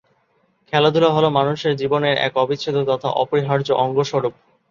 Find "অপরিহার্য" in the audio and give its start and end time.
3.21-3.67